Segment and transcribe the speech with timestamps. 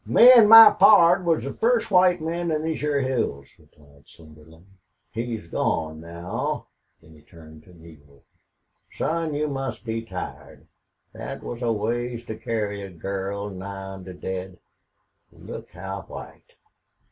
[0.03, 4.65] "Me an' my pard was the first white men in these hyar hills," replied Slingerland.
[5.11, 6.65] "He's gone now."
[6.99, 8.23] Then he turned to Neale.
[8.97, 10.65] "Son, you must be tired.
[11.13, 14.57] Thet was a ways to carry a girl nigh onto dead....
[15.31, 16.53] Look how white!